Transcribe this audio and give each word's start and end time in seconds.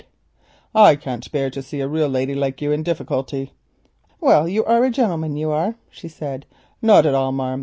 "I 0.73 0.95
can't 0.95 1.31
bear 1.31 1.51
to 1.51 1.61
see 1.61 1.79
a 1.79 1.87
real 1.87 2.07
lady 2.09 2.33
like 2.33 2.59
you 2.59 2.71
in 2.71 2.81
difficulty." 2.81 3.53
"Well, 4.19 4.47
you 4.49 4.65
are 4.65 4.83
a 4.83 4.89
gentleman, 4.89 5.37
you 5.37 5.51
are," 5.51 5.75
she 5.91 6.07
said. 6.07 6.47
"Not 6.81 7.05
at 7.05 7.13
all, 7.13 7.31
marm. 7.31 7.59